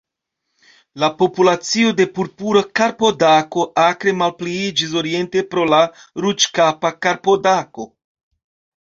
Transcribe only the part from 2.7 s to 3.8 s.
karpodako